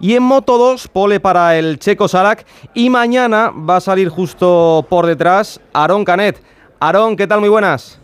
Y 0.00 0.14
en 0.14 0.22
Moto 0.22 0.58
2, 0.58 0.88
pole 0.88 1.20
para 1.20 1.56
el 1.58 1.78
Checo 1.78 2.08
Salak. 2.08 2.46
Y 2.74 2.90
mañana 2.90 3.50
va 3.50 3.76
a 3.76 3.80
salir 3.80 4.08
justo 4.08 4.86
por 4.88 5.06
detrás 5.06 5.60
Aaron 5.72 6.04
Canet. 6.04 6.40
Aaron, 6.80 7.16
¿qué 7.16 7.26
tal? 7.26 7.40
Muy 7.40 7.48
buenas. 7.48 7.98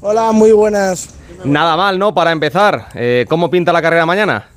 Hola, 0.00 0.30
muy 0.32 0.52
buenas. 0.52 1.08
Nada 1.44 1.76
mal, 1.76 1.98
¿no? 1.98 2.14
Para 2.14 2.30
empezar, 2.30 2.88
eh, 2.94 3.26
¿cómo 3.28 3.50
pinta 3.50 3.72
la 3.72 3.82
carrera 3.82 4.06
mañana? 4.06 4.48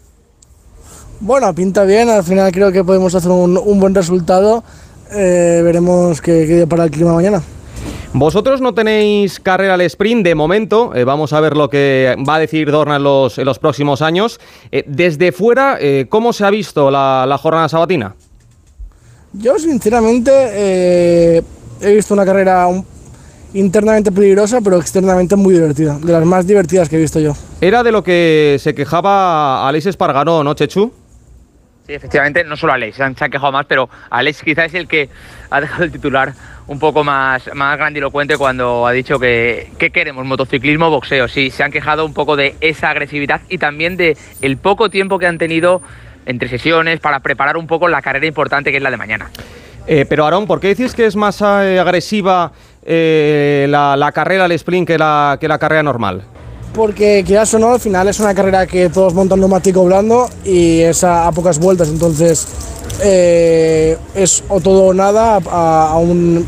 Bueno, 1.21 1.53
pinta 1.53 1.83
bien, 1.83 2.09
al 2.09 2.23
final 2.23 2.51
creo 2.51 2.71
que 2.71 2.83
podemos 2.83 3.13
hacer 3.15 3.31
un, 3.31 3.79
buen 3.79 3.95
resultado. 3.95 4.63
Eh, 5.11 5.61
veremos 5.63 6.21
qué, 6.21 6.45
qué 6.47 6.67
para 6.67 6.83
el 6.83 6.91
clima 6.91 7.13
mañana. 7.13 7.41
Vosotros 8.13 8.59
no 8.59 8.73
tenéis 8.73 9.39
carrera 9.39 9.75
al 9.75 9.81
sprint 9.81 10.25
de 10.25 10.35
momento, 10.35 10.93
eh, 10.95 11.03
vamos 11.03 11.31
a 11.33 11.39
ver 11.39 11.55
lo 11.55 11.69
que 11.69 12.15
va 12.27 12.35
a 12.35 12.39
decir 12.39 12.71
Dorna 12.71 12.95
en 12.95 13.03
los, 13.03 13.37
en 13.37 13.45
los 13.45 13.59
próximos 13.59 14.01
años. 14.01 14.39
desde 14.87 15.31
fuera, 15.31 15.77
¿cómo 16.09 16.33
se 16.33 16.45
ha 16.45 16.49
visto 16.49 16.89
la, 16.89 17.39
jornada 17.41 17.69
sabatina? 17.69 18.15
Yo 19.33 19.59
sinceramente 19.59 21.43
he 21.81 21.93
visto 21.93 22.13
una 22.15 22.25
carrera 22.25 22.65
un, 22.67 22.83
internamente 23.53 24.11
peligrosa, 24.11 24.61
pero 24.61 24.77
externamente 24.77 25.35
muy 25.35 25.53
divertida. 25.53 25.97
De 25.99 26.11
las 26.11 26.25
más 26.25 26.45
divertidas 26.45 26.89
que 26.89 26.97
he 26.97 26.99
visto 26.99 27.19
yo. 27.19 27.33
Era 27.61 27.83
de 27.83 27.91
lo 27.91 28.03
que 28.03 28.57
se 28.59 28.73
quejaba 28.73 29.67
Alex 29.67 29.87
Espargaró, 29.87 30.43
¿no, 30.43 30.53
Chechu? 30.53 30.91
Efectivamente, 31.95 32.43
no 32.43 32.55
solo 32.55 32.73
Alex, 32.73 32.97
se 32.97 33.03
han 33.03 33.15
quejado 33.15 33.51
más, 33.51 33.65
pero 33.65 33.89
Alex 34.09 34.43
quizás 34.43 34.67
es 34.67 34.75
el 34.75 34.87
que 34.87 35.09
ha 35.49 35.59
dejado 35.59 35.83
el 35.83 35.91
titular 35.91 36.33
un 36.67 36.77
poco 36.77 37.03
más, 37.03 37.49
más 37.55 37.77
grandilocuente 37.77 38.37
cuando 38.37 38.85
ha 38.85 38.91
dicho 38.91 39.19
que 39.19 39.71
¿qué 39.79 39.89
queremos? 39.89 40.23
Motociclismo, 40.25 40.89
boxeo. 40.91 41.27
Sí, 41.27 41.49
se 41.49 41.63
han 41.63 41.71
quejado 41.71 42.05
un 42.05 42.13
poco 42.13 42.35
de 42.35 42.55
esa 42.61 42.91
agresividad 42.91 43.41
y 43.49 43.57
también 43.57 43.97
de 43.97 44.15
el 44.41 44.57
poco 44.57 44.89
tiempo 44.89 45.17
que 45.17 45.25
han 45.25 45.39
tenido 45.39 45.81
entre 46.27 46.47
sesiones 46.47 46.99
para 46.99 47.21
preparar 47.21 47.57
un 47.57 47.65
poco 47.65 47.87
la 47.87 48.03
carrera 48.03 48.27
importante 48.27 48.69
que 48.69 48.77
es 48.77 48.83
la 48.83 48.91
de 48.91 48.97
mañana. 48.97 49.31
Eh, 49.87 50.05
pero 50.07 50.25
Aarón, 50.25 50.45
¿por 50.45 50.59
qué 50.59 50.67
decís 50.67 50.93
que 50.93 51.07
es 51.07 51.15
más 51.15 51.41
eh, 51.41 51.79
agresiva 51.79 52.51
eh, 52.85 53.65
la, 53.67 54.11
carrera 54.13 54.45
al 54.45 54.51
sprint 54.51 54.87
que 54.87 54.97
la, 54.99 55.37
que 55.41 55.47
la 55.47 55.57
carrera 55.57 55.81
normal? 55.81 56.21
Porque 56.73 57.23
quieras 57.25 57.53
o 57.53 57.59
no, 57.59 57.73
al 57.73 57.79
final 57.79 58.07
es 58.07 58.19
una 58.19 58.33
carrera 58.33 58.67
que 58.67 58.89
todos 58.89 59.13
montan 59.13 59.39
neumático 59.39 59.83
blando 59.83 60.29
y 60.45 60.81
es 60.81 61.03
a 61.03 61.31
pocas 61.31 61.59
vueltas, 61.59 61.89
entonces 61.89 62.47
eh, 63.01 63.97
es 64.13 64.43
o 64.49 64.59
todo 64.59 64.87
o 64.87 64.93
nada 64.93 65.39
a, 65.49 65.99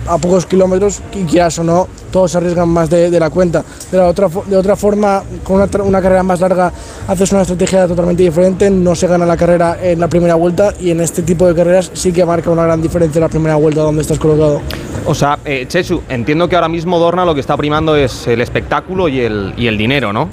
a, 0.07 0.17
pocos 0.17 0.45
kilómetros 0.45 1.01
y 1.13 1.23
quieras 1.23 1.57
o 1.59 1.63
no, 1.63 1.87
todos 2.11 2.31
se 2.31 2.37
arriesgan 2.37 2.69
más 2.69 2.89
de, 2.89 3.19
la 3.19 3.29
cuenta. 3.29 3.63
De, 3.91 3.99
otra, 3.99 4.27
de 4.45 4.57
otra 4.57 4.75
forma, 4.75 5.23
con 5.43 5.57
una, 5.57 5.69
una, 5.83 6.01
carrera 6.01 6.23
más 6.23 6.39
larga 6.39 6.71
haces 7.07 7.31
una 7.31 7.41
estrategia 7.41 7.87
totalmente 7.87 8.23
diferente, 8.23 8.69
no 8.69 8.95
se 8.95 9.07
gana 9.07 9.25
la 9.25 9.37
carrera 9.37 9.77
en 9.81 9.99
la 9.99 10.07
primera 10.07 10.35
vuelta 10.35 10.73
y 10.79 10.91
en 10.91 11.01
este 11.01 11.21
tipo 11.23 11.47
de 11.47 11.55
carreras 11.55 11.91
sí 11.93 12.11
que 12.11 12.25
marca 12.25 12.49
una 12.49 12.63
gran 12.63 12.81
diferencia 12.81 13.21
la 13.21 13.29
primera 13.29 13.55
vuelta 13.55 13.81
donde 13.81 14.01
estás 14.01 14.19
colocado. 14.19 14.61
O 15.05 15.15
sea, 15.15 15.39
eh, 15.45 15.65
Chechu, 15.67 16.03
entiendo 16.09 16.47
que 16.47 16.55
ahora 16.55 16.69
mismo 16.69 16.99
Dorna 16.99 17.25
lo 17.25 17.33
que 17.33 17.41
está 17.41 17.57
primando 17.57 17.95
es 17.95 18.27
el 18.27 18.41
espectáculo 18.41 19.07
y 19.07 19.21
el, 19.21 19.53
y 19.57 19.67
el 19.67 19.77
dinero, 19.77 20.13
¿no? 20.13 20.29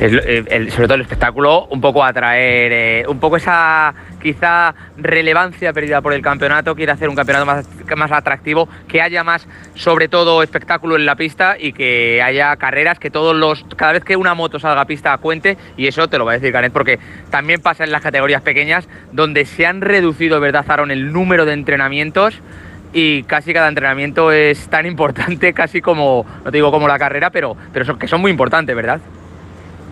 el, 0.00 0.70
sobre 0.70 0.86
todo 0.86 0.94
el 0.94 1.00
espectáculo, 1.02 1.66
un 1.66 1.80
poco 1.80 2.04
atraer, 2.04 2.72
eh, 2.72 3.04
un 3.08 3.18
poco 3.18 3.36
esa 3.36 3.94
quizá 4.26 4.74
relevancia 4.96 5.72
perdida 5.72 6.00
por 6.00 6.12
el 6.12 6.20
campeonato, 6.20 6.74
quiere 6.74 6.90
hacer 6.90 7.08
un 7.08 7.14
campeonato 7.14 7.46
más, 7.46 7.68
más 7.96 8.10
atractivo, 8.10 8.68
que 8.88 9.00
haya 9.00 9.22
más, 9.22 9.46
sobre 9.76 10.08
todo, 10.08 10.42
espectáculo 10.42 10.96
en 10.96 11.06
la 11.06 11.14
pista 11.14 11.54
y 11.56 11.72
que 11.72 12.20
haya 12.20 12.56
carreras 12.56 12.98
que 12.98 13.08
todos 13.08 13.36
los, 13.36 13.64
cada 13.76 13.92
vez 13.92 14.02
que 14.02 14.16
una 14.16 14.34
moto 14.34 14.58
salga 14.58 14.80
a 14.80 14.84
pista 14.84 15.16
cuente, 15.18 15.56
y 15.76 15.86
eso 15.86 16.08
te 16.08 16.18
lo 16.18 16.24
va 16.24 16.32
a 16.32 16.34
decir 16.34 16.52
Canet, 16.52 16.72
porque 16.72 16.98
también 17.30 17.60
pasa 17.60 17.84
en 17.84 17.92
las 17.92 18.02
categorías 18.02 18.42
pequeñas, 18.42 18.88
donde 19.12 19.44
se 19.44 19.64
han 19.64 19.80
reducido, 19.80 20.40
¿verdad, 20.40 20.64
Aaron, 20.66 20.90
el 20.90 21.12
número 21.12 21.44
de 21.44 21.52
entrenamientos? 21.52 22.42
y 22.92 23.24
casi 23.24 23.52
cada 23.52 23.68
entrenamiento 23.68 24.32
es 24.32 24.68
tan 24.68 24.86
importante 24.86 25.52
casi 25.54 25.80
como, 25.80 26.26
no 26.44 26.50
te 26.50 26.56
digo 26.56 26.72
como 26.72 26.88
la 26.88 26.98
carrera, 26.98 27.30
pero, 27.30 27.56
pero 27.72 27.96
que 27.96 28.08
son 28.08 28.20
muy 28.20 28.32
importantes, 28.32 28.74
¿verdad? 28.74 29.00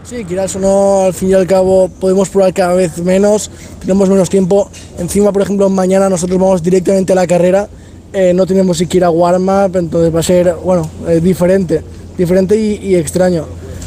Sí, 0.04 0.22
quieras 0.26 0.54
o 0.56 0.58
no, 0.58 1.04
al 1.06 1.14
fin 1.14 1.30
y 1.30 1.32
al 1.32 1.46
cabo 1.46 1.88
podemos 1.88 2.28
probar 2.28 2.52
cada 2.52 2.74
vez 2.74 3.02
menos, 3.02 3.50
tenemos 3.80 4.06
menos 4.10 4.28
tiempo. 4.28 4.70
Encima, 4.98 5.32
por 5.32 5.40
ejemplo, 5.40 5.70
mañana 5.70 6.10
nosotros 6.10 6.38
vamos 6.38 6.62
directamente 6.62 7.14
a 7.14 7.16
la 7.16 7.26
carrera, 7.26 7.68
eh, 8.12 8.34
no 8.34 8.44
tenemos 8.44 8.76
siquiera 8.76 9.08
warm-up, 9.08 9.74
entonces 9.78 10.14
va 10.14 10.20
a 10.20 10.22
ser, 10.22 10.56
bueno, 10.62 10.86
eh, 11.08 11.20
diferente, 11.22 11.82
diferente 12.18 12.54
y, 12.54 12.94
extraño. 12.96 13.46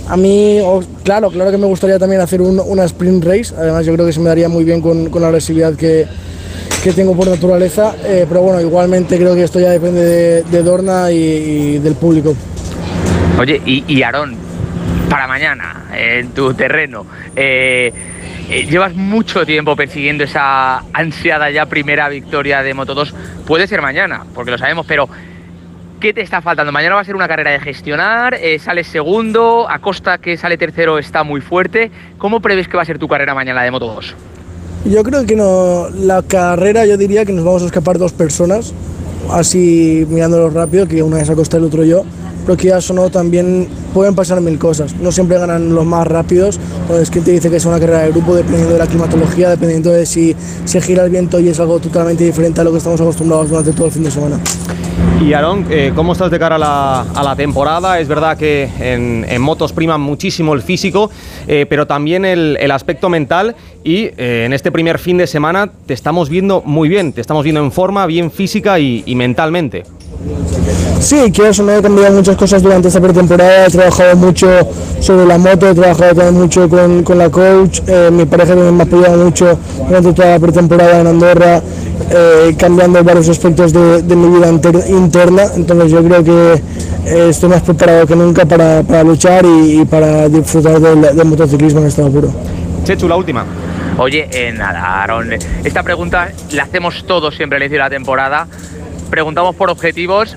A 0.09 0.17
mí, 0.17 0.59
claro, 1.03 1.29
claro 1.29 1.51
que 1.51 1.57
me 1.59 1.67
gustaría 1.67 1.99
también 1.99 2.19
hacer 2.19 2.41
una 2.41 2.85
sprint 2.85 3.23
race, 3.23 3.53
además 3.55 3.85
yo 3.85 3.93
creo 3.93 4.07
que 4.07 4.13
se 4.13 4.19
me 4.19 4.29
daría 4.29 4.49
muy 4.49 4.63
bien 4.63 4.81
con, 4.81 5.11
con 5.11 5.21
la 5.21 5.27
agresividad 5.27 5.75
que, 5.75 6.07
que, 6.83 6.93
tengo 6.93 7.15
por 7.15 7.27
naturaleza, 7.27 7.95
eh, 8.03 8.25
pero 8.27 8.41
bueno, 8.41 8.59
igualmente 8.59 9.17
creo 9.17 9.35
que 9.35 9.43
esto 9.43 9.59
ya 9.59 9.69
depende 9.69 10.43
de, 10.43 10.63
Dorna 10.63 11.11
y, 11.11 11.77
del 11.77 11.93
público. 11.93 12.33
Oye, 13.39 13.61
y, 13.67 13.83
y 13.87 14.01
Aarón, 14.01 14.46
para 15.09 15.27
mañana 15.27 15.85
en 15.93 16.29
tu 16.29 16.53
terreno. 16.53 17.05
Eh, 17.35 17.91
eh, 18.49 18.65
llevas 18.69 18.95
mucho 18.95 19.45
tiempo 19.45 19.75
persiguiendo 19.75 20.23
esa 20.23 20.83
ansiada 20.93 21.49
ya 21.49 21.65
primera 21.65 22.09
victoria 22.09 22.63
de 22.63 22.73
Moto 22.73 22.95
2. 22.95 23.13
Puede 23.45 23.67
ser 23.67 23.81
mañana, 23.81 24.23
porque 24.33 24.51
lo 24.51 24.57
sabemos, 24.57 24.85
pero 24.87 25.09
¿qué 25.99 26.13
te 26.13 26.21
está 26.21 26.41
faltando? 26.41 26.71
Mañana 26.71 26.95
va 26.95 27.01
a 27.01 27.05
ser 27.05 27.15
una 27.15 27.27
carrera 27.27 27.51
de 27.51 27.59
gestionar, 27.59 28.35
eh, 28.35 28.59
sales 28.59 28.87
segundo, 28.87 29.67
Acosta 29.69 30.17
que 30.17 30.37
sale 30.37 30.57
tercero 30.57 30.97
está 30.97 31.23
muy 31.23 31.41
fuerte. 31.41 31.91
¿Cómo 32.17 32.39
prevés 32.39 32.67
que 32.67 32.77
va 32.77 32.83
a 32.83 32.85
ser 32.85 32.99
tu 32.99 33.07
carrera 33.07 33.33
mañana 33.33 33.63
de 33.63 33.71
Moto 33.71 33.87
2? 33.87 34.15
Yo 34.85 35.03
creo 35.03 35.25
que 35.25 35.35
no, 35.35 35.89
la 35.89 36.21
carrera 36.21 36.85
yo 36.85 36.95
diría 36.97 37.25
que 37.25 37.33
nos 37.33 37.43
vamos 37.43 37.63
a 37.63 37.65
escapar 37.65 37.97
dos 37.97 38.13
personas, 38.13 38.73
así 39.31 40.05
mirándolo 40.09 40.49
rápido, 40.49 40.87
que 40.87 41.03
una 41.03 41.19
es 41.19 41.29
Acosta 41.29 41.57
y 41.57 41.59
el 41.59 41.65
otro 41.65 41.83
yo 41.83 42.05
pero 42.47 42.57
que 42.57 42.69
ya 42.69 42.79
sonó 42.79 43.09
también 43.09 43.67
pueden 43.93 44.15
pasar 44.15 44.39
mil 44.39 44.57
cosas. 44.57 44.95
No 44.95 45.11
siempre 45.11 45.37
ganan 45.37 45.75
los 45.75 45.85
más 45.85 46.07
rápidos. 46.07 46.57
Pues 46.87 47.11
quien 47.11 47.25
te 47.25 47.31
dice 47.31 47.49
que 47.49 47.57
es 47.57 47.65
una 47.65 47.77
carrera 47.77 48.03
de 48.03 48.11
grupo 48.11 48.33
dependiendo 48.33 48.71
de 48.71 48.79
la 48.79 48.87
climatología, 48.87 49.49
dependiendo 49.49 49.91
de 49.91 50.05
si 50.05 50.33
se 50.63 50.79
gira 50.79 51.03
el 51.03 51.09
viento 51.09 51.41
y 51.41 51.49
es 51.49 51.59
algo 51.59 51.79
totalmente 51.79 52.23
diferente 52.23 52.61
a 52.61 52.63
lo 52.63 52.71
que 52.71 52.77
estamos 52.77 53.01
acostumbrados 53.01 53.49
durante 53.49 53.73
todo 53.73 53.87
el 53.87 53.91
fin 53.91 54.03
de 54.03 54.11
semana. 54.11 54.39
Y 55.21 55.33
Aaron, 55.33 55.65
eh, 55.69 55.91
¿cómo 55.93 56.13
estás 56.13 56.31
de 56.31 56.39
cara 56.39 56.55
a 56.55 57.23
la, 57.23 57.35
temporada? 57.35 57.99
Es 57.99 58.07
verdad 58.07 58.37
que 58.37 58.69
en, 58.79 59.41
motos 59.41 59.73
prima 59.73 59.97
muchísimo 59.97 60.53
el 60.53 60.61
físico, 60.61 61.11
eh, 61.47 61.65
pero 61.69 61.85
también 61.85 62.23
el, 62.23 62.71
aspecto 62.71 63.09
mental 63.09 63.57
y 63.83 64.05
eh, 64.17 64.43
en 64.45 64.53
este 64.53 64.71
primer 64.71 64.99
fin 64.99 65.17
de 65.17 65.27
semana 65.27 65.69
te 65.85 65.93
estamos 65.93 66.29
viendo 66.29 66.61
muy 66.61 66.87
bien, 66.87 67.11
te 67.11 67.19
estamos 67.19 67.43
viendo 67.43 67.61
en 67.61 67.73
forma, 67.73 68.05
bien 68.05 68.31
física 68.31 68.79
y 68.79 69.13
mentalmente. 69.15 69.83
Sí, 70.99 71.31
quiero 71.31 71.51
eso, 71.51 71.63
me 71.63 71.77
he 71.77 71.81
cambiado 71.81 72.15
muchas 72.15 72.35
cosas 72.35 72.61
durante 72.61 72.87
esta 72.87 72.99
pretemporada, 72.99 73.67
he 73.67 73.69
trabajado 73.69 74.15
mucho 74.15 74.47
sobre 74.99 75.25
la 75.25 75.37
moto, 75.37 75.69
he 75.69 75.75
trabajado 75.75 76.15
también 76.15 76.33
mucho 76.33 76.67
con, 76.67 77.03
con 77.03 77.17
la 77.17 77.29
coach, 77.29 77.81
eh, 77.87 78.09
mi 78.11 78.25
pareja 78.25 78.55
también 78.55 78.75
me 78.75 78.83
ha 78.83 78.85
apoyado 78.85 79.23
mucho 79.23 79.57
durante 79.87 80.13
toda 80.13 80.31
la 80.31 80.39
pretemporada 80.39 81.01
en 81.01 81.07
Andorra, 81.07 81.61
eh, 82.09 82.55
cambiando 82.57 83.03
varios 83.03 83.29
aspectos 83.29 83.71
de, 83.71 84.15
mi 84.15 84.37
vida 84.37 84.49
interna, 84.89 85.43
entonces 85.55 85.91
yo 85.91 86.03
creo 86.03 86.23
que 86.23 86.61
eh, 87.05 87.29
estoy 87.29 87.49
más 87.49 87.61
preparado 87.61 88.07
que 88.07 88.15
nunca 88.15 88.45
para, 88.45 88.81
para 88.83 89.03
luchar 89.03 89.45
y, 89.45 89.85
para 89.85 90.27
disfrutar 90.27 90.79
del, 90.79 91.25
motociclismo 91.25 91.81
en 91.81 91.87
estado 91.87 92.11
puro. 92.11 92.33
Chechu, 92.83 93.07
la 93.07 93.15
última. 93.15 93.45
Oye, 93.97 94.27
nada, 94.55 95.03
Aaron, 95.03 95.29
esta 95.63 95.83
pregunta 95.83 96.29
la 96.51 96.63
hacemos 96.63 97.05
todos 97.05 97.35
siempre 97.35 97.57
al 97.57 97.63
inicio 97.63 97.77
de 97.77 97.83
la 97.83 97.89
temporada 97.89 98.47
preguntamos 99.09 99.55
por 99.55 99.69
objetivos. 99.69 100.35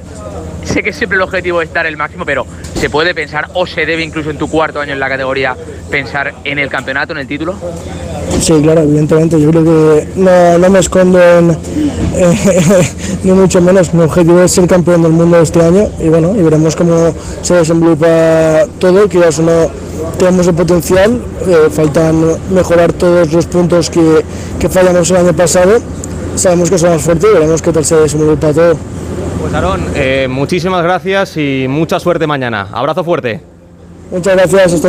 Sé 0.64 0.82
que 0.82 0.92
siempre 0.92 1.16
el 1.16 1.22
objetivo 1.22 1.62
es 1.62 1.68
estar 1.68 1.86
el 1.86 1.96
máximo, 1.96 2.24
pero 2.24 2.46
¿se 2.74 2.90
puede 2.90 3.14
pensar 3.14 3.48
o 3.54 3.66
se 3.66 3.86
debe 3.86 4.02
incluso 4.02 4.30
en 4.30 4.38
tu 4.38 4.48
cuarto 4.48 4.80
año 4.80 4.92
en 4.92 5.00
la 5.00 5.08
categoría 5.08 5.56
pensar 5.90 6.34
en 6.44 6.58
el 6.58 6.68
campeonato, 6.68 7.12
en 7.12 7.18
el 7.18 7.26
título? 7.26 7.54
Sí, 8.40 8.60
claro, 8.62 8.82
evidentemente. 8.82 9.40
Yo 9.40 9.50
creo 9.50 9.64
que 9.64 10.08
no, 10.16 10.70
me 10.70 10.78
escondo 10.78 11.20
en, 11.20 11.48
ni 13.24 13.32
mucho 13.32 13.60
menos. 13.60 13.92
Mi 13.94 14.02
objetivo 14.02 14.42
es 14.42 14.52
ser 14.52 14.66
campeón 14.66 15.02
del 15.02 15.12
mundo 15.12 15.40
este 15.40 15.62
año 15.62 15.88
y 15.98 16.08
bueno, 16.08 16.34
y 16.36 16.42
veremos 16.42 16.76
cómo 16.76 17.14
se 17.42 17.54
desenvuelve 17.54 18.66
todo, 18.78 19.06
ya 19.08 19.30
no 19.42 19.70
tenemos 20.18 20.46
el 20.46 20.54
potencial, 20.54 21.20
eh, 21.46 21.70
faltan 21.70 22.36
mejorar 22.50 22.92
todos 22.92 23.32
los 23.32 23.46
puntos 23.46 23.88
que, 23.88 24.24
que 24.58 24.68
fallamos 24.68 25.10
el 25.10 25.16
año 25.16 25.32
pasado 25.32 25.80
sabemos 26.40 26.70
que 26.70 26.78
somos 26.78 27.02
fuertes 27.02 27.30
y 27.30 27.34
veremos 27.34 27.62
qué 27.62 27.72
tal 27.72 27.84
se 27.84 27.96
desenvuelve 27.96 28.36
para 28.36 28.52
todo. 28.52 28.76
Pues 29.40 29.54
Aarón, 29.54 29.86
eh, 29.94 30.26
muchísimas 30.28 30.82
gracias 30.82 31.36
y 31.36 31.66
mucha 31.68 32.00
suerte 32.00 32.26
mañana. 32.26 32.68
Abrazo 32.72 33.04
fuerte. 33.04 33.40
Muchas 34.10 34.34
gracias. 34.36 34.72